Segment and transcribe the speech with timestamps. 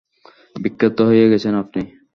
[0.55, 1.81] বিখ্যাত হয়ে গেছেন আপনি।